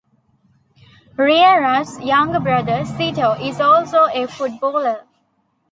[1.15, 5.03] Riera's younger brother, Sito, is also a footballer.